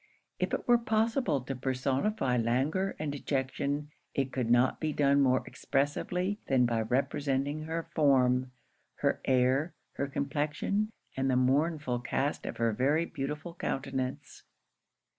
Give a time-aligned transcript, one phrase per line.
[0.39, 5.43] If it were possible to personify languor and dejection, it could not be done more
[5.45, 8.51] expressively than by representing her form,
[9.05, 14.41] her air, her complexion, and the mournful cast of her very beautiful countenance.